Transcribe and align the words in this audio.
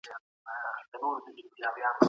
تاریخ 0.05 1.01
موږ 1.01 1.17
ته 1.23 1.29
د 1.33 1.35
نیکونو 1.35 1.51
کیسې 1.55 1.69
کوي. 1.75 1.87